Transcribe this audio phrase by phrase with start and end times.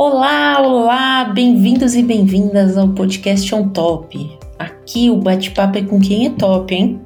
[0.00, 4.38] Olá, olá, bem-vindos e bem-vindas ao podcast On Top.
[4.56, 7.00] Aqui o bate-papo é com quem é top, hein?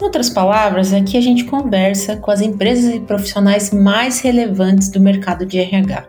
[0.00, 5.00] Em outras palavras, aqui a gente conversa com as empresas e profissionais mais relevantes do
[5.00, 6.06] mercado de RH.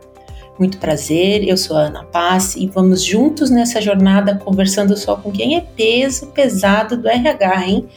[0.59, 5.31] Muito prazer, eu sou a Ana Paz e vamos juntos nessa jornada conversando só com
[5.31, 7.87] quem é peso pesado do RH, hein?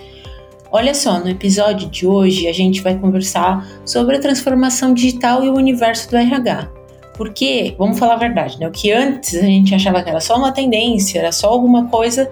[0.70, 5.50] Olha só, no episódio de hoje a gente vai conversar sobre a transformação digital e
[5.50, 6.80] o universo do RH.
[7.14, 8.66] Porque, vamos falar a verdade, né?
[8.66, 12.30] O que antes a gente achava que era só uma tendência, era só alguma coisa,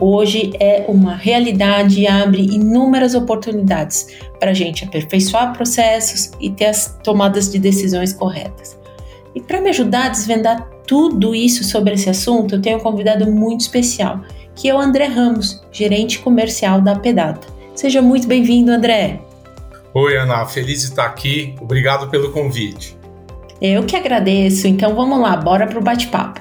[0.00, 6.66] hoje é uma realidade e abre inúmeras oportunidades para a gente aperfeiçoar processos e ter
[6.66, 8.78] as tomadas de decisões corretas.
[9.34, 13.30] E para me ajudar a desvendar tudo isso sobre esse assunto, eu tenho um convidado
[13.30, 14.20] muito especial,
[14.54, 17.46] que é o André Ramos, gerente comercial da Pedata.
[17.74, 19.20] Seja muito bem-vindo, André.
[19.94, 21.54] Oi, Ana, feliz de estar aqui.
[21.60, 23.01] Obrigado pelo convite.
[23.64, 24.66] Eu que agradeço.
[24.66, 26.40] Então vamos lá, bora pro bate-papo.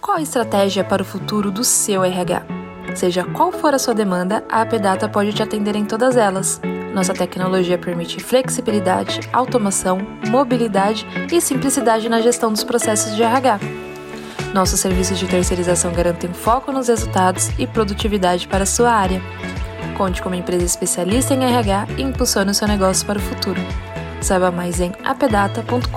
[0.00, 2.46] Qual a estratégia para o futuro do seu RH?
[2.94, 6.62] Seja qual for a sua demanda, a APData pode te atender em todas elas.
[6.94, 13.58] Nossa tecnologia permite flexibilidade, automação, mobilidade e simplicidade na gestão dos processos de RH
[14.54, 19.20] nossos serviços de terceirização garantem foco nos resultados e produtividade para a sua área.
[19.96, 23.60] Conte com empresa especialista em RH e impulsione o seu negócio para o futuro.
[24.20, 25.94] Saiba mais em apedata.com.br.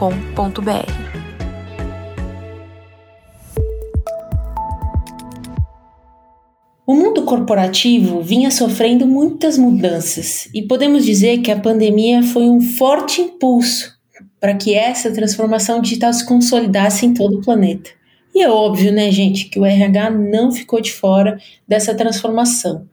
[6.85, 12.61] O mundo corporativo vinha sofrendo muitas mudanças e podemos dizer que a pandemia foi um
[12.61, 13.97] forte impulso
[14.39, 17.89] para que essa transformação digital se consolidasse em todo o planeta.
[18.33, 22.87] E é óbvio, né, gente, que o RH não ficou de fora dessa transformação.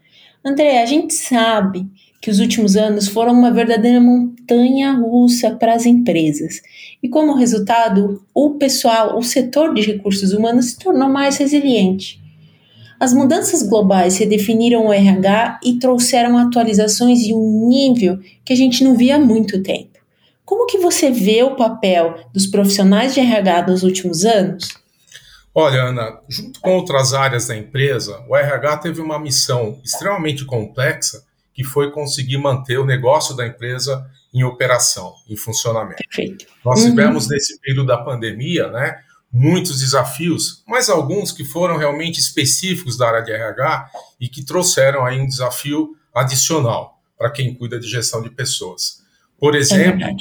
[0.46, 1.86] André, a gente sabe
[2.20, 6.60] que os últimos anos foram uma verdadeira montanha russa para as empresas.
[7.02, 12.22] E como resultado, o pessoal, o setor de recursos humanos se tornou mais resiliente.
[13.00, 18.84] As mudanças globais redefiniram o RH e trouxeram atualizações de um nível que a gente
[18.84, 19.98] não via há muito tempo.
[20.44, 24.83] Como que você vê o papel dos profissionais de RH nos últimos anos?
[25.54, 31.24] Olha, Ana, junto com outras áreas da empresa, o RH teve uma missão extremamente complexa,
[31.54, 36.02] que foi conseguir manter o negócio da empresa em operação, em funcionamento.
[36.08, 36.46] Perfeito.
[36.64, 36.90] Nós uhum.
[36.90, 38.98] tivemos nesse período da pandemia, né,
[39.32, 43.90] muitos desafios, mas alguns que foram realmente específicos da área de RH
[44.20, 49.04] e que trouxeram aí um desafio adicional para quem cuida de gestão de pessoas.
[49.38, 50.14] Por é exemplo, é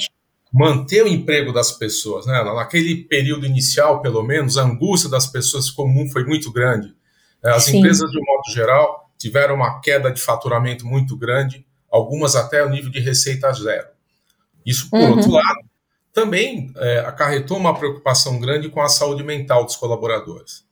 [0.54, 2.26] manter o emprego das pessoas.
[2.26, 2.44] Né?
[2.44, 6.94] Naquele período inicial, pelo menos, a angústia das pessoas comum foi muito grande.
[7.42, 7.78] É, as Sim.
[7.78, 12.70] empresas, de um modo geral, tiveram uma queda de faturamento muito grande, algumas até o
[12.70, 13.88] nível de receita zero.
[14.64, 15.16] Isso, por uhum.
[15.16, 15.58] outro lado,
[16.12, 20.64] também é, acarretou uma preocupação grande com a saúde mental dos colaboradores.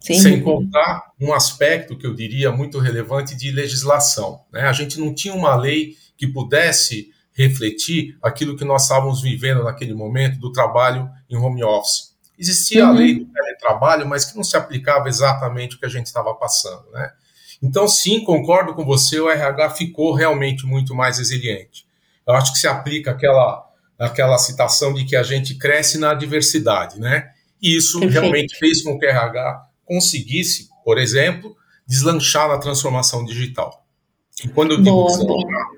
[0.00, 0.18] Sim.
[0.18, 4.40] Sem contar um aspecto que eu diria muito relevante de legislação.
[4.50, 4.62] Né?
[4.62, 9.92] A gente não tinha uma lei que pudesse refletir aquilo que nós estávamos vivendo naquele
[9.92, 12.16] momento do trabalho em home office.
[12.38, 12.90] Existia uhum.
[12.90, 16.34] a lei do teletrabalho, mas que não se aplicava exatamente o que a gente estava
[16.34, 17.12] passando, né?
[17.62, 21.86] Então, sim, concordo com você, o RH ficou realmente muito mais resiliente.
[22.26, 23.64] Eu acho que se aplica aquela,
[23.98, 27.30] aquela citação de que a gente cresce na diversidade, né?
[27.60, 28.20] E isso Perfeito.
[28.20, 33.86] realmente fez com que o RH conseguisse, por exemplo, deslanchar na transformação digital.
[34.44, 35.75] E quando eu digo boa, deslanchar, boa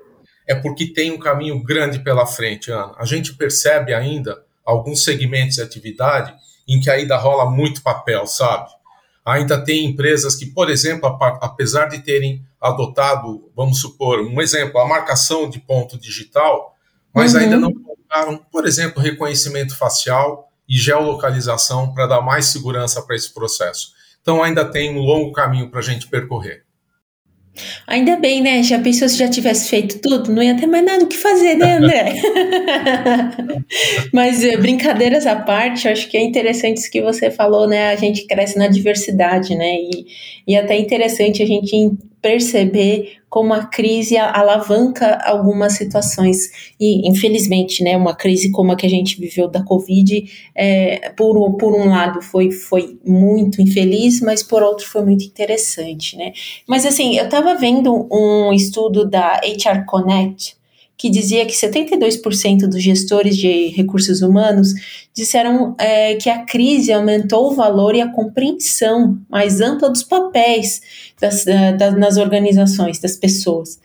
[0.48, 2.94] é porque tem um caminho grande pela frente, Ana.
[2.96, 6.34] A gente percebe ainda alguns segmentos de atividade
[6.66, 8.70] em que ainda rola muito papel, sabe?
[9.24, 11.06] Ainda tem empresas que, por exemplo,
[11.42, 16.74] apesar de terem adotado, vamos supor, um exemplo, a marcação de ponto digital,
[17.14, 17.40] mas uhum.
[17.40, 23.32] ainda não colocaram, por exemplo, reconhecimento facial e geolocalização para dar mais segurança para esse
[23.34, 23.92] processo.
[24.22, 26.64] Então ainda tem um longo caminho para a gente percorrer.
[27.86, 28.62] Ainda bem, né?
[28.62, 30.32] Já pensou se já tivesse feito tudo?
[30.32, 32.14] Não ia ter mais nada o que fazer, né, André?
[34.12, 37.90] Mas eh, brincadeiras à parte, acho que é interessante isso que você falou, né?
[37.90, 39.76] A gente cresce na diversidade, né?
[39.76, 40.06] E,
[40.46, 41.74] e até interessante a gente
[42.20, 46.72] perceber como a crise alavanca algumas situações.
[46.80, 50.24] E infelizmente né uma crise como a que a gente viveu da covid
[50.54, 56.16] é, por, por um lado foi, foi muito infeliz mas por outro foi muito interessante
[56.16, 56.32] né.
[56.66, 60.58] Mas assim eu estava vendo um estudo da HR Connect
[60.98, 64.74] que dizia que 72% dos gestores de recursos humanos
[65.14, 70.82] disseram é, que a crise aumentou o valor e a compreensão mais ampla dos papéis
[71.20, 71.44] das,
[71.78, 73.80] das, nas organizações, das pessoas.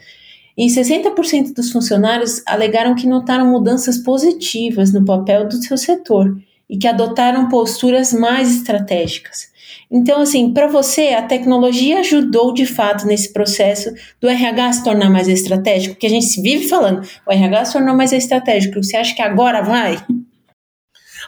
[0.57, 6.37] e 60% dos funcionários alegaram que notaram mudanças positivas no papel do seu setor
[6.69, 9.53] e que adotaram posturas mais estratégicas.
[9.91, 15.09] Então, assim, para você, a tecnologia ajudou de fato nesse processo do RH se tornar
[15.09, 15.93] mais estratégico?
[15.93, 18.81] Porque a gente vive falando, o RH se tornou mais estratégico.
[18.81, 20.03] Você acha que agora vai?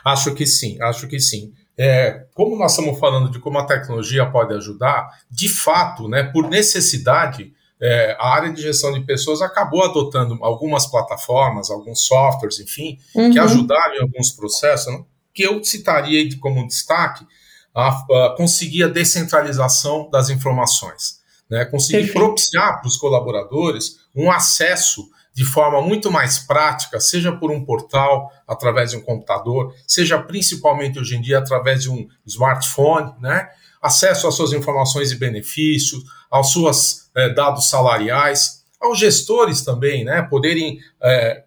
[0.04, 1.52] Acho que sim, acho que sim.
[1.78, 6.48] É, como nós estamos falando de como a tecnologia pode ajudar, de fato, né, por
[6.48, 12.98] necessidade, é, a área de gestão de pessoas acabou adotando algumas plataformas, alguns softwares, enfim,
[13.14, 13.30] uhum.
[13.30, 17.26] que ajudaram em alguns processos, né, que eu citaria como destaque
[17.74, 21.20] a, a conseguir a descentralização das informações,
[21.50, 22.18] né, conseguir Perfeito.
[22.18, 25.06] propiciar para os colaboradores um acesso
[25.36, 30.98] de forma muito mais prática, seja por um portal, através de um computador, seja principalmente
[30.98, 33.46] hoje em dia através de um smartphone, né?
[33.82, 40.22] acesso às suas informações e benefícios, aos seus é, dados salariais, aos gestores também, né,
[40.22, 41.44] poderem é,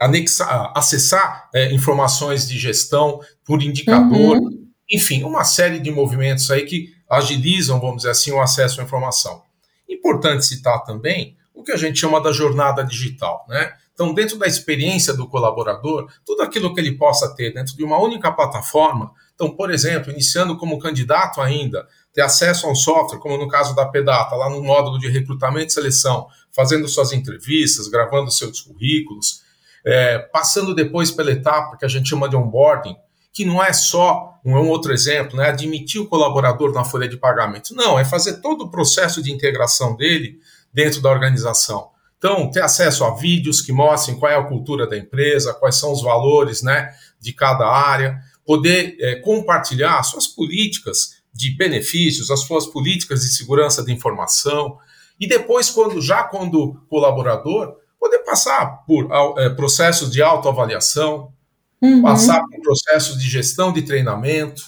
[0.00, 4.66] anexar, acessar é, informações de gestão por indicador, uhum.
[4.90, 9.42] enfim, uma série de movimentos aí que agilizam, vamos dizer assim, o acesso à informação.
[9.86, 13.74] Importante citar também que a gente chama da jornada digital, né?
[13.92, 17.98] Então, dentro da experiência do colaborador, tudo aquilo que ele possa ter dentro de uma
[17.98, 19.10] única plataforma.
[19.34, 23.74] Então, por exemplo, iniciando como candidato ainda, ter acesso a um software, como no caso
[23.74, 29.42] da Pedata, lá no módulo de recrutamento e seleção, fazendo suas entrevistas, gravando seus currículos,
[29.84, 32.96] é, passando depois pela etapa que a gente chama de onboarding,
[33.32, 37.16] que não é só um, um outro exemplo, né, admitir o colaborador na folha de
[37.16, 37.74] pagamento.
[37.74, 40.38] Não, é fazer todo o processo de integração dele
[40.76, 41.88] dentro da organização.
[42.18, 45.90] Então, ter acesso a vídeos que mostrem qual é a cultura da empresa, quais são
[45.90, 52.66] os valores né, de cada área, poder é, compartilhar suas políticas de benefícios, as suas
[52.66, 54.76] políticas de segurança de informação,
[55.18, 59.08] e depois, quando já quando colaborador, poder passar por
[59.38, 61.32] é, processos de autoavaliação,
[61.80, 62.02] uhum.
[62.02, 64.62] passar por processos de gestão de treinamento,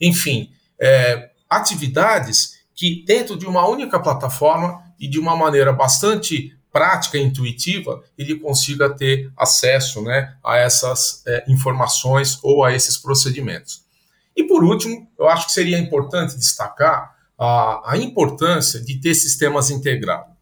[0.00, 7.18] enfim, é, atividades que dentro de uma única plataforma e de uma maneira bastante prática
[7.18, 13.82] e intuitiva, ele consiga ter acesso né, a essas é, informações ou a esses procedimentos.
[14.36, 19.70] E por último, eu acho que seria importante destacar a, a importância de ter sistemas
[19.70, 20.32] integrados.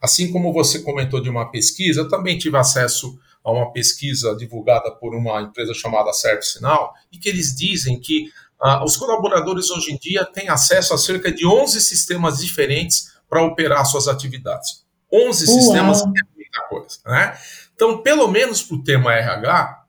[0.00, 4.90] Assim como você comentou de uma pesquisa, eu também tive acesso a uma pesquisa divulgada
[4.90, 8.30] por uma empresa chamada ServiceNow, e que eles dizem que
[8.60, 13.42] ah, os colaboradores hoje em dia têm acesso a cerca de 11 sistemas diferentes para
[13.42, 14.84] operar suas atividades.
[15.12, 15.60] 11 Uau.
[15.60, 17.36] sistemas é muita coisa, né?
[17.74, 19.82] Então, pelo menos para o tema RH,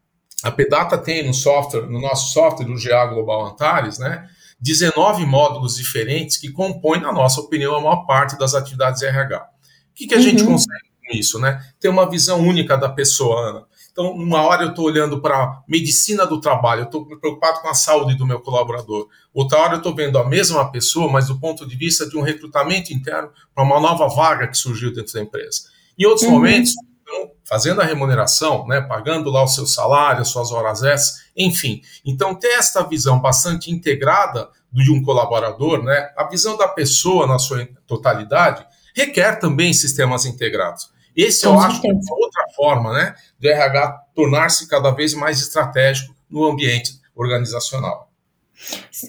[0.44, 4.28] a Pedata tem no software, no nosso software do GA Global Antares, né,
[4.60, 9.40] 19 módulos diferentes que compõem, na nossa opinião, a maior parte das atividades RH.
[9.40, 9.48] O
[9.96, 10.24] que, que a uhum.
[10.24, 11.64] gente consegue com isso, né?
[11.80, 13.66] Ter uma visão única da pessoa, Ana.
[13.98, 17.74] Então, uma hora eu estou olhando para medicina do trabalho, eu estou preocupado com a
[17.74, 19.08] saúde do meu colaborador.
[19.34, 22.22] Outra hora eu estou vendo a mesma pessoa, mas do ponto de vista de um
[22.22, 25.62] recrutamento interno para uma nova vaga que surgiu dentro da empresa.
[25.98, 26.34] Em outros uhum.
[26.34, 31.24] momentos, então, fazendo a remuneração, né, pagando lá o seu salário, as suas horas extras,
[31.36, 31.82] enfim.
[32.06, 37.40] Então, ter esta visão bastante integrada de um colaborador, né, a visão da pessoa na
[37.40, 38.64] sua totalidade,
[38.96, 40.96] requer também sistemas integrados.
[41.18, 46.14] Esse, eu acho, é uma outra forma né, do RH tornar-se cada vez mais estratégico
[46.30, 48.08] no ambiente organizacional.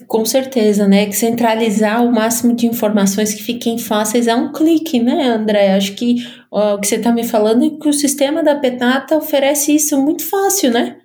[0.06, 1.06] Com certeza, né?
[1.06, 5.74] Que centralizar o máximo de informações que fiquem fáceis a um clique, né, André?
[5.74, 6.16] Acho que
[6.50, 9.98] ó, o que você está me falando é que o sistema da Petata oferece isso
[10.00, 10.98] muito fácil, né?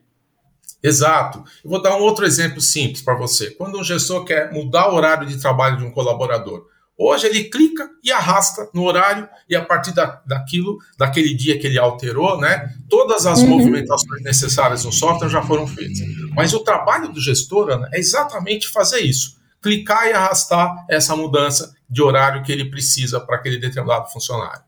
[0.83, 1.41] Exato.
[1.63, 3.51] Eu vou dar um outro exemplo simples para você.
[3.51, 6.65] Quando um gestor quer mudar o horário de trabalho de um colaborador,
[6.97, 11.65] Hoje ele clica e arrasta no horário e a partir da, daquilo, daquele dia que
[11.65, 13.49] ele alterou, né, todas as uhum.
[13.49, 15.99] movimentações necessárias no software já foram feitas.
[16.35, 21.73] Mas o trabalho do gestor Ana, é exatamente fazer isso, clicar e arrastar essa mudança
[21.89, 24.61] de horário que ele precisa para aquele determinado funcionário.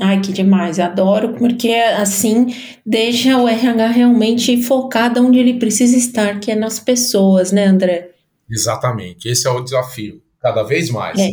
[0.00, 2.46] Ai, que demais, adoro, porque assim
[2.84, 8.12] deixa o RH realmente focado onde ele precisa estar, que é nas pessoas, né, André?
[8.48, 10.22] Exatamente, esse é o desafio.
[10.42, 11.18] Cada vez mais.
[11.18, 11.28] É,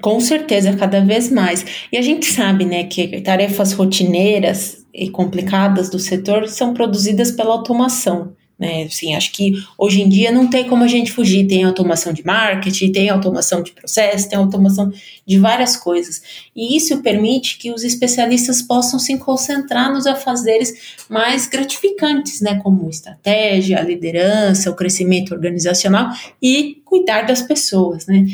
[0.00, 1.64] com certeza, cada vez mais.
[1.90, 7.52] E a gente sabe, né, que tarefas rotineiras e complicadas do setor são produzidas pela
[7.52, 8.35] automação.
[8.58, 8.84] Né?
[8.84, 11.46] Assim, acho que hoje em dia não tem como a gente fugir.
[11.46, 14.90] Tem automação de marketing, tem automação de processo, tem automação
[15.26, 16.22] de várias coisas.
[16.54, 22.58] E isso permite que os especialistas possam se concentrar nos afazeres mais gratificantes, né?
[22.62, 26.10] como estratégia, liderança, o crescimento organizacional
[26.40, 28.06] e cuidar das pessoas.
[28.06, 28.26] Né?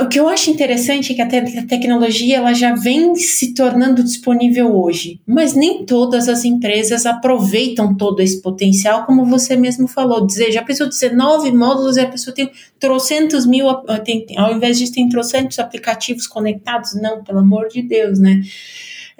[0.00, 3.52] O que eu acho interessante é que a, te a, tecnologia ela já vem se
[3.52, 9.86] tornando disponível hoje, mas nem todas as empresas aproveitam todo esse potencial, como você mesmo
[9.86, 10.26] falou.
[10.26, 13.66] Dizer, já pensou dizer nove módulos e a pessoa tem trocentos mil,
[14.04, 16.94] tem, ao invés disso, tem trocentos aplicativos conectados?
[16.94, 18.40] Não, pelo amor de Deus, né?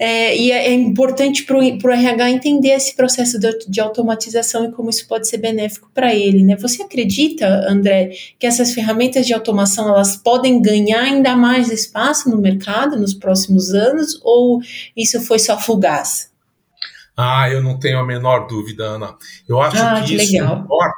[0.02, 4.72] É, e é, é importante para o RH entender esse processo de, de, automatização e
[4.72, 6.42] como isso pode ser benéfico para ele.
[6.42, 6.56] Né?
[6.56, 12.38] Você acredita, André, que essas ferramentas de automação elas podem ganhar ainda mais espaço no
[12.38, 14.62] mercado nos próximos anos ou
[14.96, 16.30] isso foi só fugaz?
[17.14, 19.14] Ah, eu não tenho a menor dúvida, Ana.
[19.46, 20.94] Eu acho ah, que, que, isso importa,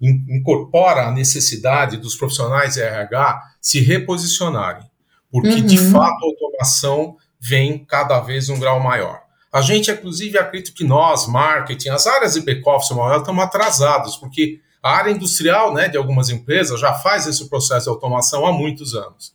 [0.00, 4.86] incorpora a necessidade dos profissionais de RH se reposicionarem,
[5.30, 5.66] porque uhum.
[5.66, 9.22] de fato a automação vem cada vez um grau maior.
[9.52, 14.96] A gente, inclusive, acredita que nós, marketing, as áreas de back-office estamos atrasados, porque a
[14.96, 19.34] área industrial né, de algumas empresas já faz esse processo de automação há muitos anos.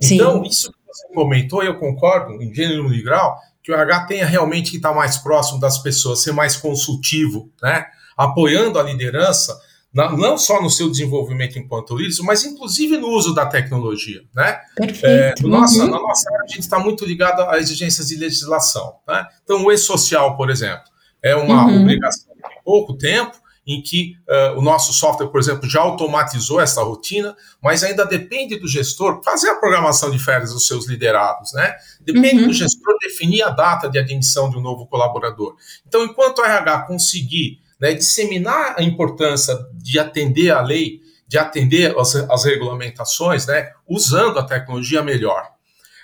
[0.00, 0.16] Sim.
[0.16, 4.26] Então, isso que você comentou, eu concordo, em gênero e grau, que o RH tenha
[4.26, 9.58] realmente que estar mais próximo das pessoas, ser mais consultivo, né, apoiando a liderança
[9.94, 14.22] não só no seu desenvolvimento enquanto líder, mas inclusive no uso da tecnologia.
[14.34, 14.60] Né?
[14.76, 15.06] Perfeito.
[15.06, 15.90] É, no nossa, uhum.
[15.90, 18.96] Na nossa área, a gente está muito ligado a exigências de legislação.
[19.06, 19.24] Né?
[19.44, 20.84] Então, o e-social, por exemplo,
[21.22, 21.82] é uma uhum.
[21.82, 26.82] obrigação de pouco tempo, em que uh, o nosso software, por exemplo, já automatizou essa
[26.82, 31.74] rotina, mas ainda depende do gestor fazer a programação de férias dos seus liderados, né?
[32.02, 32.48] Depende uhum.
[32.48, 35.56] do gestor definir a data de admissão de um novo colaborador.
[35.86, 41.96] Então, enquanto o RH conseguir né, disseminar a importância de atender a lei, de atender
[41.98, 45.48] as, as regulamentações, né, usando a tecnologia melhor.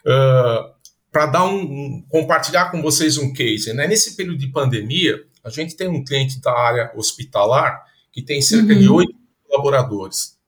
[0.04, 0.70] Uh,
[1.12, 5.50] Para dar um, um, compartilhar com vocês um case, né, nesse período de pandemia, a
[5.50, 8.78] gente tem um cliente da área hospitalar que tem cerca uhum.
[8.78, 9.14] de oito
[9.48, 10.38] colaboradores.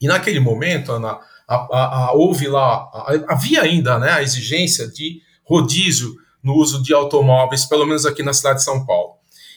[0.00, 1.18] E naquele momento, Ana,
[1.48, 2.88] a, a, a, houve lá,
[3.28, 8.32] havia ainda né, a exigência de rodízio no uso de automóveis, pelo menos aqui na
[8.32, 9.14] cidade de São Paulo.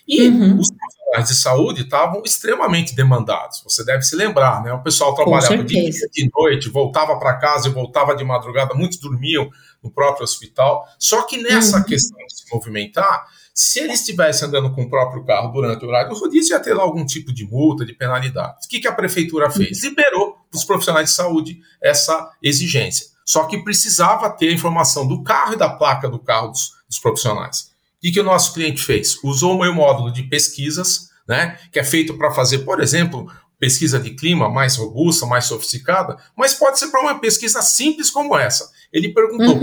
[0.08, 0.60] E uhum.
[0.60, 0.69] os
[1.10, 3.62] profissionais de saúde estavam extremamente demandados.
[3.64, 4.72] Você deve se lembrar, né?
[4.74, 9.00] O pessoal trabalhava de dia, de noite, voltava para casa e voltava de madrugada, muitos
[9.00, 9.50] dormiam
[9.84, 10.86] no próprio hospital.
[10.98, 11.84] Só que nessa uhum.
[11.84, 16.10] questão de se movimentar, se ele estivesse andando com o próprio carro durante o horário
[16.10, 18.66] do rodízio, ia ter lá algum tipo de multa, de penalidade.
[18.66, 19.84] O que, que a prefeitura fez?
[19.84, 19.90] Uhum.
[19.90, 23.08] Liberou para os profissionais de saúde essa exigência.
[23.26, 27.00] Só que precisava ter a informação do carro e da placa do carro dos, dos
[27.00, 27.69] profissionais.
[28.00, 29.22] O que, que o nosso cliente fez?
[29.22, 33.30] Usou o meu módulo de pesquisas, né, que é feito para fazer, por exemplo,
[33.60, 38.38] pesquisa de clima mais robusta, mais sofisticada, mas pode ser para uma pesquisa simples como
[38.38, 38.72] essa.
[38.92, 39.60] Ele perguntou uhum.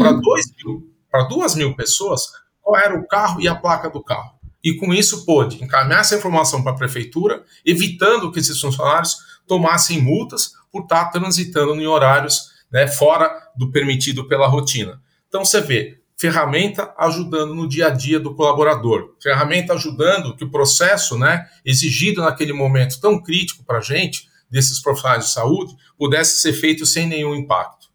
[1.10, 2.28] para duas mil pessoas
[2.60, 4.36] qual era o carro e a placa do carro.
[4.62, 9.16] E com isso pôde encaminhar essa informação para a prefeitura, evitando que esses funcionários
[9.46, 15.00] tomassem multas por estar transitando em horários né, fora do permitido pela rotina.
[15.28, 20.50] Então você vê, ferramenta ajudando no dia a dia do colaborador, ferramenta ajudando que o
[20.50, 26.40] processo né, exigido naquele momento tão crítico para a gente, desses profissionais de saúde, pudesse
[26.40, 27.86] ser feito sem nenhum impacto.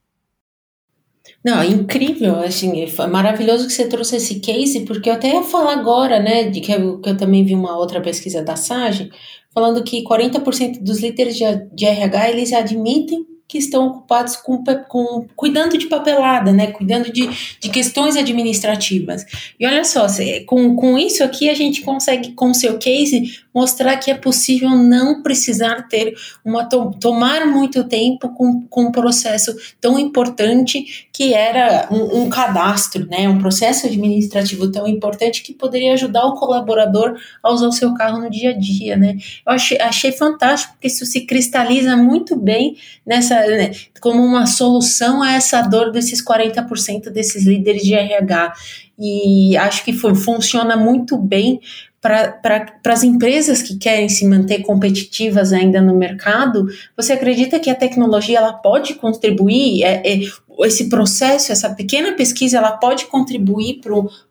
[1.44, 5.42] Não, é incrível, assim, foi maravilhoso que você trouxe esse case, porque eu até ia
[5.42, 9.10] falar agora, né, de que eu, que eu também vi uma outra pesquisa da SAGE,
[9.52, 15.28] falando que 40% dos líderes de, de RH, eles admitem que estão ocupados com, com
[15.36, 16.68] cuidando de papelada, né?
[16.68, 17.28] Cuidando de,
[17.60, 19.26] de questões administrativas.
[19.60, 20.08] E olha só,
[20.46, 24.70] com, com isso aqui a gente consegue, com o seu case, mostrar que é possível
[24.70, 26.16] não precisar ter
[26.46, 33.06] uma tomar muito tempo com, com um processo tão importante que era um, um cadastro,
[33.08, 33.28] né?
[33.28, 38.22] Um processo administrativo tão importante que poderia ajudar o colaborador a usar o seu carro
[38.22, 39.18] no dia a dia, né?
[39.46, 45.22] Eu achei, achei fantástico porque isso se cristaliza muito bem nessa né, como uma solução
[45.22, 48.54] a essa dor desses 40% desses líderes de RH.
[49.00, 51.60] E acho que foi, funciona muito bem
[52.02, 56.66] para as empresas que querem se manter competitivas ainda no mercado,
[56.98, 59.84] você acredita que a tecnologia ela pode contribuir?
[59.84, 60.20] É, é,
[60.66, 63.82] esse processo, essa pequena pesquisa, ela pode contribuir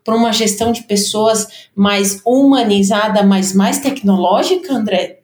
[0.03, 5.20] para uma gestão de pessoas mais humanizada, mas mais tecnológica, André?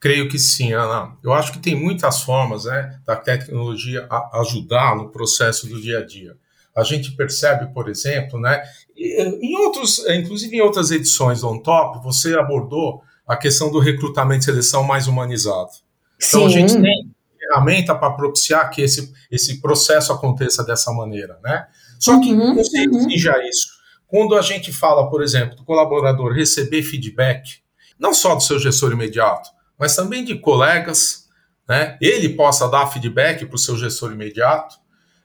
[0.00, 1.14] Creio que sim, Ana.
[1.22, 6.06] Eu acho que tem muitas formas né, da tecnologia ajudar no processo do dia a
[6.06, 6.36] dia.
[6.74, 8.62] A gente percebe, por exemplo, né,
[8.96, 14.42] em outros, inclusive em outras edições do On Top, você abordou a questão do recrutamento
[14.42, 15.70] e seleção mais humanizado.
[16.16, 16.46] Então sim.
[16.46, 21.66] a gente tem ferramenta para propiciar que esse, esse processo aconteça dessa maneira, né?
[21.98, 22.98] Só que uhum, você uhum.
[22.98, 23.68] exija isso.
[24.06, 27.60] Quando a gente fala, por exemplo, do colaborador receber feedback,
[27.98, 29.50] não só do seu gestor imediato,
[29.80, 31.28] mas também de colegas,
[31.66, 34.76] né, ele possa dar feedback para o seu gestor imediato,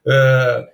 [0.08, 0.66] uh,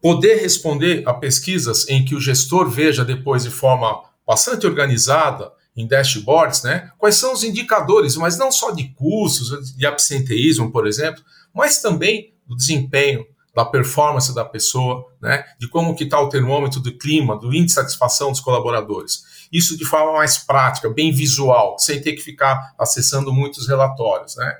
[0.00, 5.86] poder responder a pesquisas em que o gestor veja depois de forma bastante organizada em
[5.86, 6.90] dashboards, né?
[6.98, 11.22] Quais são os indicadores, mas não só de custos, de absenteísmo, por exemplo,
[11.54, 13.24] mas também do desempenho,
[13.60, 15.44] da performance da pessoa, né?
[15.58, 19.22] De como que está o termômetro do clima, do índice de satisfação dos colaboradores.
[19.52, 24.54] Isso de forma mais prática, bem visual, sem ter que ficar acessando muitos relatórios, né?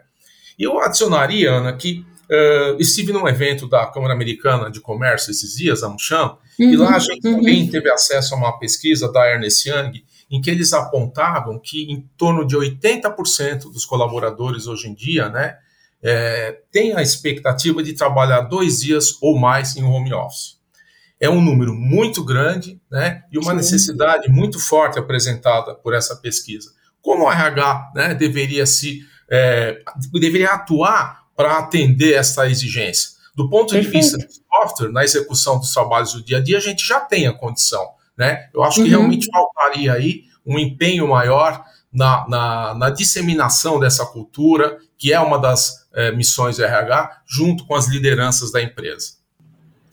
[0.59, 5.57] E eu adicionaria, Ana, que uh, estive num evento da Câmara Americana de Comércio esses
[5.57, 7.37] dias, a Muxam, uhum, e lá a gente uhum.
[7.37, 12.07] também teve acesso a uma pesquisa da Ernest Young, em que eles apontavam que em
[12.19, 15.57] torno de 80% dos colaboradores hoje em dia, né,
[16.02, 20.59] é, tem a expectativa de trabalhar dois dias ou mais em home office.
[21.19, 23.57] É um número muito grande, né, e uma Sim.
[23.57, 26.71] necessidade muito forte apresentada por essa pesquisa.
[27.02, 33.11] Como o RH, né, deveria se é, deveria atuar para atender essa exigência?
[33.35, 33.92] Do ponto Perfeito.
[33.92, 37.00] de vista do software, na execução dos trabalhos do dia a dia, a gente já
[37.00, 37.87] tem a condição.
[38.16, 38.50] Né?
[38.52, 38.88] Eu acho que uhum.
[38.88, 45.38] realmente faltaria aí um empenho maior na, na, na, disseminação dessa cultura, que é uma
[45.38, 49.20] das é, missões RH, junto com as lideranças da empresa.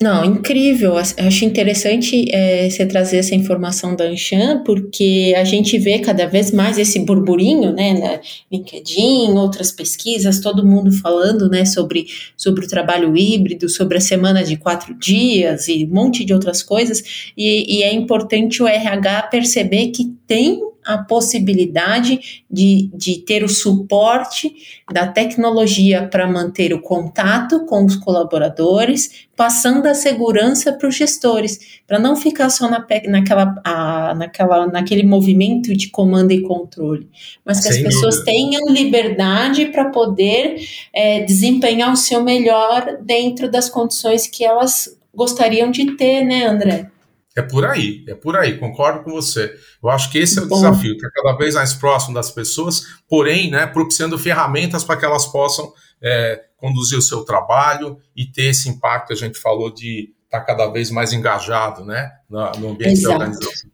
[0.00, 0.96] Não, incrível.
[0.96, 6.52] Acho interessante é, você trazer essa informação da Anshan, porque a gente vê cada vez
[6.52, 12.68] mais esse burburinho, né, na LinkedIn, outras pesquisas, todo mundo falando, né, sobre, sobre o
[12.68, 17.78] trabalho híbrido, sobre a semana de quatro dias e um monte de outras coisas, e,
[17.78, 24.50] e é importante o RH perceber que tem a possibilidade de, de ter o suporte
[24.90, 31.80] da tecnologia para manter o contato com os colaboradores, passando a segurança para os gestores,
[31.86, 37.06] para não ficar só na, naquela, a, naquela, naquele movimento de comando e controle,
[37.44, 38.32] mas que Sem as pessoas dúvida.
[38.32, 40.56] tenham liberdade para poder
[40.94, 46.90] é, desempenhar o seu melhor dentro das condições que elas gostariam de ter, né, André?
[47.38, 49.54] É por aí, é por aí, concordo com você.
[49.80, 53.48] Eu acho que esse é o desafio, estar cada vez mais próximo das pessoas, porém,
[53.48, 55.72] né, propiciando ferramentas para que elas possam
[56.02, 60.66] é, conduzir o seu trabalho e ter esse impacto a gente falou de estar cada
[60.66, 63.18] vez mais engajado né, no ambiente Exato.
[63.18, 63.70] da organização.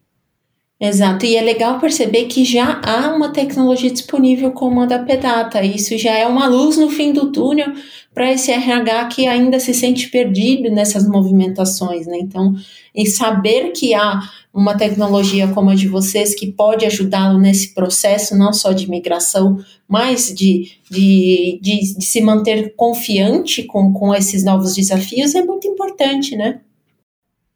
[0.87, 5.63] Exato, e é legal perceber que já há uma tecnologia disponível como a da Pedata.
[5.63, 7.73] Isso já é uma luz no fim do túnel
[8.13, 12.19] para esse RH que ainda se sente perdido nessas movimentações, né?
[12.19, 12.53] Então,
[12.93, 14.19] em saber que há
[14.53, 19.57] uma tecnologia como a de vocês que pode ajudá-lo nesse processo, não só de migração,
[19.87, 25.67] mas de, de, de, de se manter confiante com, com esses novos desafios, é muito
[25.67, 26.61] importante, né?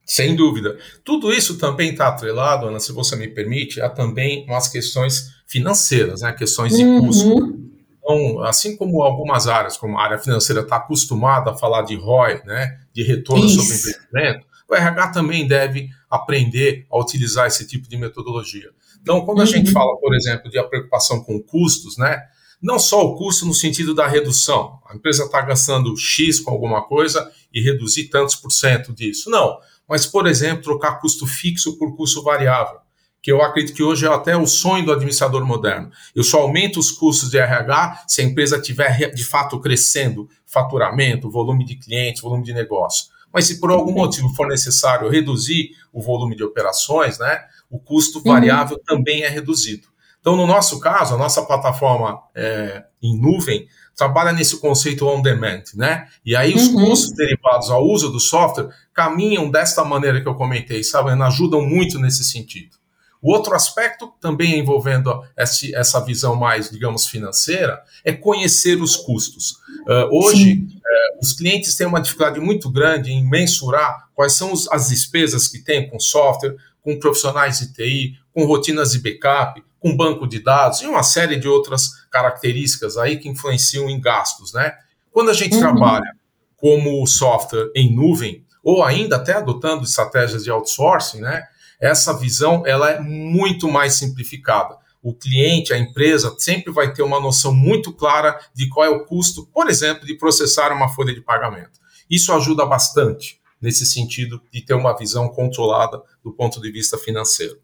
[0.09, 0.75] Sem dúvida.
[1.05, 6.21] Tudo isso também está atrelado, Ana, se você me permite, a também umas questões financeiras,
[6.21, 6.33] né?
[6.33, 7.05] questões de uhum.
[7.05, 7.59] custo.
[7.99, 12.41] Então, assim como algumas áreas, como a área financeira está acostumada a falar de ROI,
[12.43, 13.61] né, de retorno isso.
[13.61, 18.71] sobre investimento, o RH também deve aprender a utilizar esse tipo de metodologia.
[18.99, 19.47] Então, quando a uhum.
[19.47, 22.19] gente fala, por exemplo, de a preocupação com custos, né,
[22.59, 26.81] não só o custo no sentido da redução, a empresa está gastando X com alguma
[26.87, 29.29] coisa e reduzir tantos por cento disso.
[29.29, 29.55] Não
[29.89, 32.79] mas, por exemplo, trocar custo fixo por custo variável,
[33.21, 35.91] que eu acredito que hoje é até o sonho do administrador moderno.
[36.15, 41.29] Eu só aumento os custos de RH se a empresa estiver de fato crescendo faturamento,
[41.29, 43.07] volume de clientes, volume de negócio.
[43.33, 48.21] Mas se por algum motivo for necessário reduzir o volume de operações, né, o custo
[48.21, 48.83] variável uhum.
[48.83, 49.87] também é reduzido.
[50.19, 53.67] Então, no nosso caso, a nossa plataforma é, em nuvem
[53.99, 56.07] trabalha nesse conceito on demand, né?
[56.25, 56.85] E aí os uhum.
[56.85, 61.11] custos derivados ao uso do software caminham desta maneira que eu comentei, sabe?
[61.21, 62.77] Ajudam muito nesse sentido.
[63.21, 69.57] O outro aspecto, também envolvendo essa visão mais, digamos, financeira, é conhecer os custos.
[69.81, 74.87] Uh, hoje, uh, os clientes têm uma dificuldade muito grande em mensurar quais são as
[74.87, 80.27] despesas que têm com software, com profissionais de TI, com rotinas de backup, com banco
[80.27, 84.73] de dados e uma série de outras características aí que influenciam em gastos, né?
[85.11, 85.61] Quando a gente uhum.
[85.61, 86.11] trabalha
[86.57, 91.43] como software em nuvem, ou ainda até adotando estratégias de outsourcing, né?
[91.79, 94.77] Essa visão ela é muito mais simplificada.
[95.01, 99.05] O cliente, a empresa, sempre vai ter uma noção muito clara de qual é o
[99.05, 101.79] custo, por exemplo, de processar uma folha de pagamento.
[102.09, 107.57] Isso ajuda bastante nesse sentido de ter uma visão controlada do ponto de vista financeiro.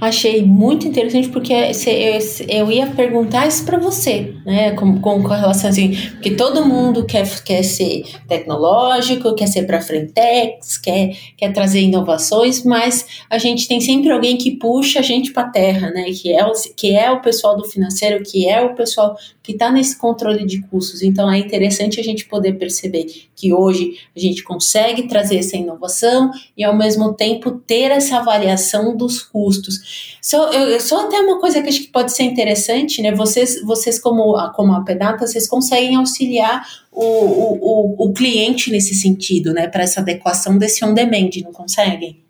[0.00, 1.52] Achei muito interessante porque
[2.48, 4.72] eu ia perguntar isso para você, né?
[4.72, 9.80] Com, com, com relação assim, porque todo mundo quer, quer ser tecnológico, quer ser para
[9.80, 15.32] frentex, quer, quer trazer inovações, mas a gente tem sempre alguém que puxa a gente
[15.32, 16.04] para terra, né?
[16.12, 19.70] Que é, o, que é o pessoal do financeiro, que é o pessoal que está
[19.70, 21.02] nesse controle de custos.
[21.02, 26.30] Então é interessante a gente poder perceber que hoje a gente consegue trazer essa inovação
[26.56, 29.55] e ao mesmo tempo ter essa avaliação dos custos.
[30.20, 33.12] Só, eu, só até uma coisa que acho que pode ser interessante, né?
[33.14, 38.94] Vocês, vocês como, como a Pedata, vocês conseguem auxiliar o, o, o, o cliente nesse
[38.94, 39.68] sentido, né?
[39.68, 42.26] Para essa adequação desse on-demand, não conseguem?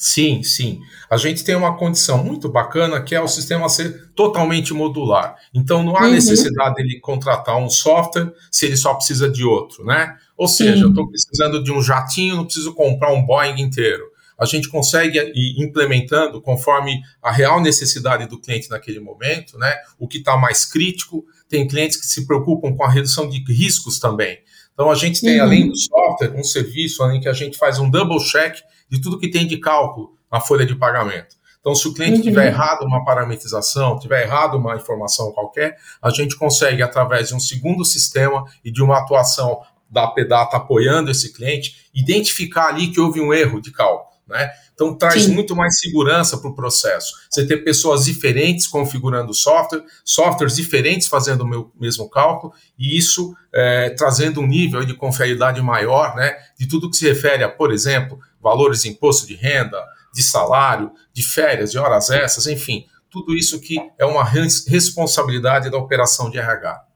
[0.00, 0.80] Sim, sim.
[1.10, 5.36] A gente tem uma condição muito bacana que é o sistema ser totalmente modular.
[5.52, 6.12] Então não há uhum.
[6.12, 10.16] necessidade dele contratar um software se ele só precisa de outro, né?
[10.38, 10.82] Ou seja, sim.
[10.84, 14.09] eu estou precisando de um jatinho, não preciso comprar um Boeing inteiro.
[14.40, 19.76] A gente consegue ir implementando conforme a real necessidade do cliente naquele momento, né?
[19.98, 21.24] O que está mais crítico.
[21.48, 24.38] Tem clientes que se preocupam com a redução de riscos também.
[24.72, 25.44] Então a gente tem, uhum.
[25.44, 28.56] além do software, um serviço em que a gente faz um double check
[28.88, 31.38] de tudo que tem de cálculo na folha de pagamento.
[31.60, 32.22] Então, se o cliente uhum.
[32.22, 37.40] tiver errado uma parametrização, tiver errado uma informação qualquer, a gente consegue, através de um
[37.40, 43.20] segundo sistema e de uma atuação da PDATA apoiando esse cliente, identificar ali que houve
[43.20, 44.09] um erro de cálculo.
[44.30, 44.48] Né?
[44.72, 45.34] Então traz Sim.
[45.34, 47.12] muito mais segurança para o processo.
[47.28, 53.34] Você ter pessoas diferentes configurando o software, softwares diferentes fazendo o mesmo cálculo, e isso
[53.52, 57.72] é, trazendo um nível de confiabilidade maior né, de tudo que se refere a, por
[57.72, 63.34] exemplo, valores de imposto de renda, de salário, de férias, de horas extras, enfim, tudo
[63.34, 66.89] isso que é uma responsabilidade da operação de RH.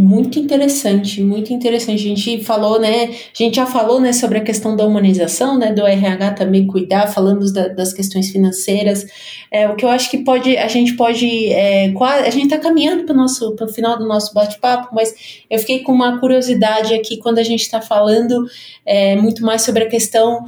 [0.00, 2.04] Muito interessante, muito interessante.
[2.04, 3.06] A gente falou, né?
[3.06, 7.08] A gente já falou, né, sobre a questão da humanização, né, do RH também cuidar,
[7.08, 9.04] falando da, das questões financeiras.
[9.50, 11.92] É, o que eu acho que pode, a gente pode, é,
[12.24, 15.58] a gente está caminhando para o nosso, para o final do nosso bate-papo, mas eu
[15.58, 18.46] fiquei com uma curiosidade aqui quando a gente está falando
[18.86, 20.44] é, muito mais sobre a questão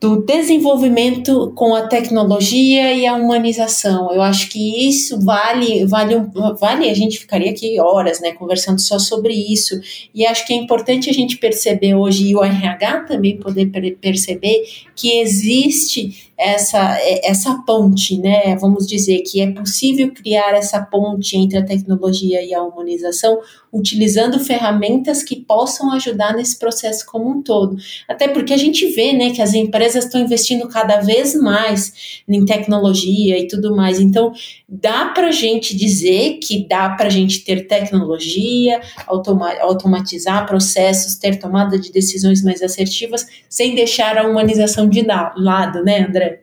[0.00, 4.12] do desenvolvimento com a tecnologia e a humanização.
[4.12, 6.14] Eu acho que isso vale, vale,
[6.60, 9.74] vale, a gente ficaria aqui horas, né, conversando só sobre isso.
[10.14, 13.66] E acho que é importante a gente perceber hoje, e o RH também poder
[14.00, 14.62] perceber,
[14.94, 18.54] que existe essa, essa ponte, né?
[18.60, 23.40] Vamos dizer que é possível criar essa ponte entre a tecnologia e a humanização,
[23.72, 27.76] utilizando ferramentas que possam ajudar nesse processo como um todo.
[28.08, 32.44] Até porque a gente vê, né, que as empresas estão investindo cada vez mais em
[32.44, 34.00] tecnologia e tudo mais.
[34.00, 34.32] Então,
[34.68, 41.78] dá para gente dizer que dá para gente ter tecnologia, automa automatizar processos, ter tomada
[41.78, 46.42] de decisões mais assertivas, sem deixar a humanização de lado, né, André?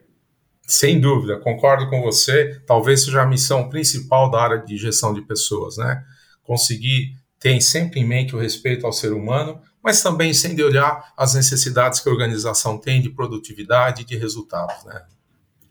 [0.66, 2.60] Sem dúvida, concordo com você.
[2.66, 6.02] Talvez seja a missão principal da área de gestão de pessoas, né?
[6.46, 11.12] Conseguir ter sempre em mente o respeito ao ser humano, mas também sem de olhar
[11.16, 15.02] as necessidades que a organização tem de produtividade e de resultados, né?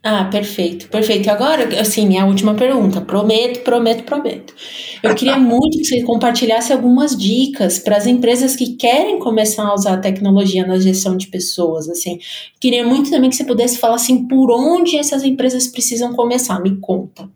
[0.08, 1.28] Ah, perfeito, perfeito.
[1.28, 3.00] Agora, assim, minha última pergunta.
[3.00, 4.54] Prometo, prometo, prometo.
[5.02, 9.74] Eu queria muito que você compartilhasse algumas dicas para as empresas que querem começar a
[9.74, 11.88] usar a tecnologia na gestão de pessoas.
[11.88, 12.20] Assim,
[12.60, 16.60] queria muito também que você pudesse falar assim por onde essas empresas precisam começar.
[16.60, 17.28] Me conta.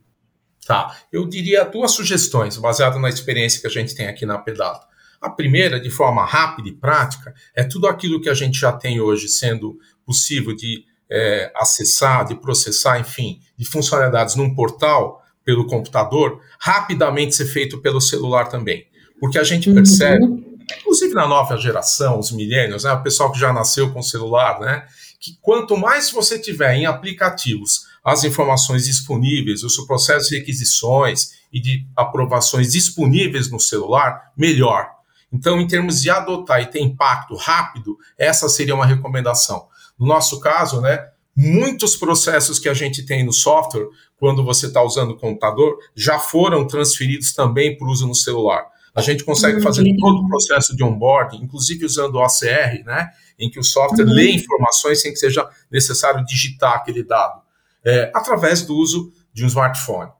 [0.71, 4.79] Tá, eu diria duas sugestões baseadas na experiência que a gente tem aqui na Pedalo.
[5.21, 9.01] A primeira, de forma rápida e prática, é tudo aquilo que a gente já tem
[9.01, 16.41] hoje sendo possível de é, acessar, de processar, enfim, de funcionalidades num portal pelo computador,
[16.61, 18.87] rapidamente ser feito pelo celular também.
[19.19, 20.57] Porque a gente percebe, uhum.
[20.79, 24.87] inclusive na nova geração, os milênios, né, o pessoal que já nasceu com celular, né,
[25.19, 31.33] que quanto mais você tiver em aplicativos as informações disponíveis, o seu processo de requisições
[31.53, 34.89] e de aprovações disponíveis no celular, melhor.
[35.33, 39.69] Então, em termos de adotar e ter impacto rápido, essa seria uma recomendação.
[39.99, 44.83] No nosso caso, né, muitos processos que a gente tem no software, quando você está
[44.83, 48.67] usando o computador, já foram transferidos também para o uso no celular.
[48.95, 49.63] A gente consegue uhum.
[49.63, 53.09] fazer todo o processo de onboarding, inclusive usando o ACR, né,
[53.39, 54.13] em que o software uhum.
[54.13, 57.41] lê informações sem que seja necessário digitar aquele dado,
[57.85, 60.11] é, através do uso de um smartphone.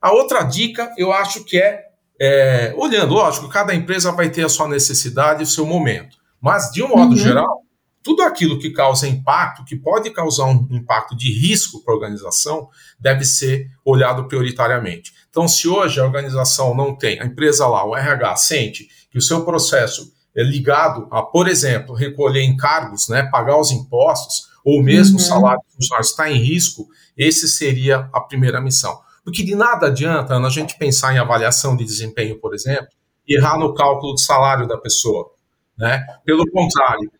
[0.00, 1.84] A outra dica, eu acho que é,
[2.20, 6.70] é, olhando, lógico, cada empresa vai ter a sua necessidade e o seu momento, mas
[6.70, 7.16] de um modo uhum.
[7.16, 7.64] geral,
[8.02, 12.68] tudo aquilo que causa impacto, que pode causar um impacto de risco para a organização,
[13.00, 15.14] deve ser olhado prioritariamente.
[15.30, 19.22] Então, se hoje a organização não tem, a empresa lá, o RH, sente que o
[19.22, 25.18] seu processo é ligado a, por exemplo, recolher encargos, né, pagar os impostos, ou mesmo
[25.18, 25.22] uhum.
[25.22, 28.98] o salário do funcionário está em risco, esse seria a primeira missão.
[29.22, 32.88] Porque de nada adianta Ana, a gente pensar em avaliação de desempenho, por exemplo,
[33.26, 35.30] e errar no cálculo do salário da pessoa.
[35.76, 36.04] Né?
[36.24, 37.10] Pelo contrário,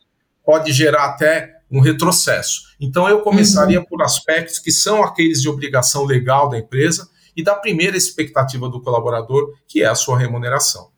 [0.44, 2.62] pode gerar até um retrocesso.
[2.80, 3.86] Então, eu começaria uhum.
[3.86, 8.80] por aspectos que são aqueles de obrigação legal da empresa e da primeira expectativa do
[8.80, 10.93] colaborador, que é a sua remuneração.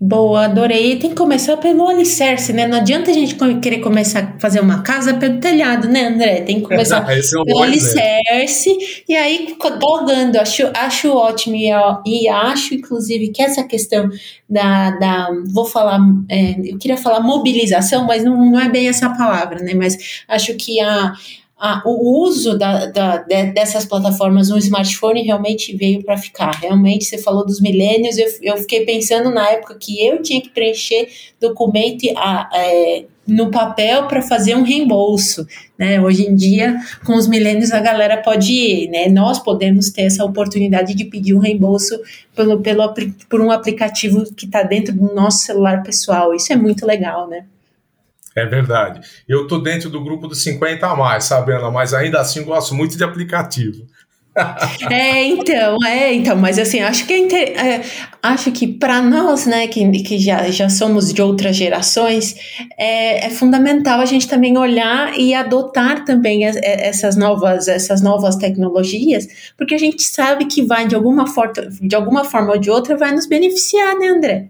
[0.00, 0.96] Boa, adorei.
[0.98, 2.66] Tem que começar pelo alicerce, né?
[2.66, 6.42] Não adianta a gente querer começar a fazer uma casa pelo telhado, né, André?
[6.42, 8.76] Tem que começar é um pelo alicerce
[9.08, 10.38] e aí galgando.
[10.38, 11.70] Acho, acho ótimo e,
[12.06, 14.08] e, acho, inclusive, que essa questão
[14.48, 14.90] da.
[14.90, 16.00] da vou falar.
[16.28, 19.72] É, eu queria falar mobilização, mas não, não é bem essa palavra, né?
[19.74, 21.14] Mas acho que a
[21.56, 26.50] ah, o uso da, da, de, dessas plataformas no smartphone realmente veio para ficar.
[26.60, 30.50] Realmente, você falou dos milênios, eu, eu fiquei pensando na época que eu tinha que
[30.50, 31.08] preencher
[31.40, 35.46] documento a, é, no papel para fazer um reembolso.
[35.78, 36.00] Né?
[36.00, 39.08] Hoje em dia, com os milênios, a galera pode ir, né?
[39.08, 41.98] nós podemos ter essa oportunidade de pedir um reembolso
[42.34, 42.92] pelo, pelo,
[43.28, 46.34] por um aplicativo que está dentro do nosso celular pessoal.
[46.34, 47.46] Isso é muito legal, né?
[48.36, 49.00] É verdade.
[49.28, 51.70] Eu tô dentro do grupo dos 50 a mais, sabe, Ana?
[51.70, 53.86] Mas ainda assim gosto muito de aplicativo.
[54.90, 57.48] é, então, é, então, mas assim, acho que é, inter...
[57.56, 57.82] é
[58.20, 62.34] acho que para nós, né, que, que já, já somos de outras gerações,
[62.76, 69.52] é, é fundamental a gente também olhar e adotar também essas novas, essas novas tecnologias,
[69.56, 72.96] porque a gente sabe que vai de alguma forma, de alguma forma ou de outra
[72.96, 74.48] vai nos beneficiar, né, André?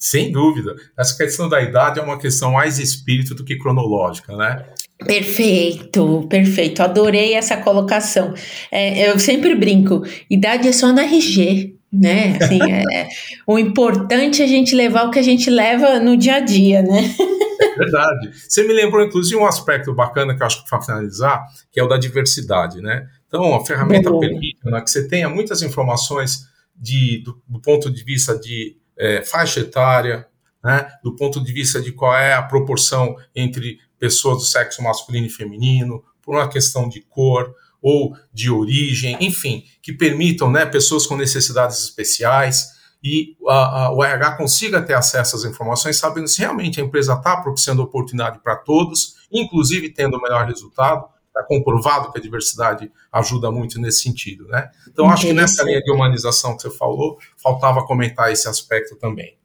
[0.00, 0.74] Sem dúvida.
[0.98, 4.64] Essa questão da idade é uma questão mais espírito do que cronológica, né?
[5.04, 6.82] Perfeito, perfeito.
[6.82, 8.32] Adorei essa colocação.
[8.72, 12.38] É, eu sempre brinco, idade é só na RG, né?
[12.40, 12.58] Assim,
[12.90, 13.08] é,
[13.46, 16.82] o importante é a gente levar o que a gente leva no dia a dia,
[16.82, 17.14] né?
[17.60, 18.30] É verdade.
[18.48, 21.84] Você me lembrou, inclusive, um aspecto bacana que eu acho que para finalizar, que é
[21.84, 23.06] o da diversidade, né?
[23.28, 28.02] Então, a ferramenta permite né, que você tenha muitas informações de, do, do ponto de
[28.02, 30.28] vista de é, faixa etária,
[30.62, 35.26] né, do ponto de vista de qual é a proporção entre pessoas do sexo masculino
[35.26, 41.06] e feminino, por uma questão de cor ou de origem, enfim, que permitam né, pessoas
[41.06, 46.40] com necessidades especiais e a, a, o RH consiga ter acesso às informações, sabendo se
[46.40, 52.10] realmente a empresa está propiciando oportunidade para todos, inclusive tendo o melhor resultado, Está comprovado
[52.10, 54.68] que a diversidade ajuda muito nesse sentido, né?
[54.88, 59.38] Então, acho que nessa linha de humanização que você falou, faltava comentar esse aspecto também.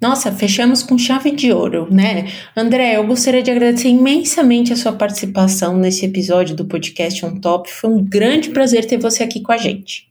[0.00, 2.30] Nossa, fechamos com chave de ouro, né?
[2.56, 7.68] André, eu gostaria de agradecer imensamente a sua participação nesse episódio do podcast On Top.
[7.68, 10.08] Foi um grande prazer ter você aqui com a gente.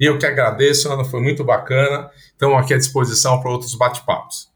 [0.00, 2.10] E eu que agradeço, Ana, foi muito bacana.
[2.32, 4.52] Estamos aqui à disposição para outros bate-papos.